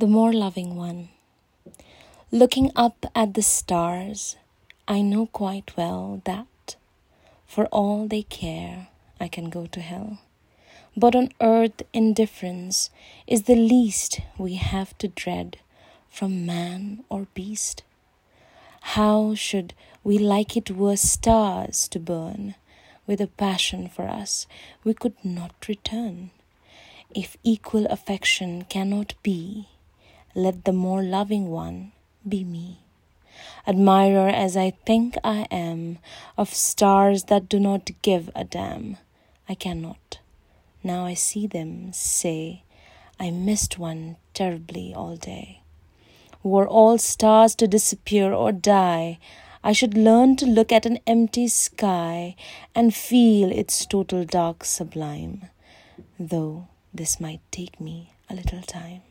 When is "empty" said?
51.06-51.48